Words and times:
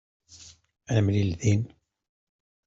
Ad 0.89 0.95
nemlil 0.95 1.29
din. 1.41 1.61